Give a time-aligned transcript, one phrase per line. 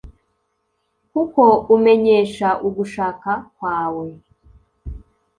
[1.11, 1.43] kuko
[1.75, 4.07] umenyesha ugushaka kwawe